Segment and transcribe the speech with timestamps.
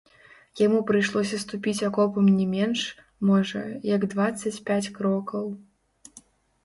[0.61, 2.81] Яму прыйшлося ступіць акопам не менш,
[3.29, 3.61] можа,
[3.95, 5.45] як дваццаць пяць крокаў.